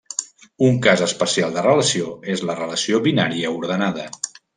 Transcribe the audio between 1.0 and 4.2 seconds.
especial de relació és la relació binària ordenada.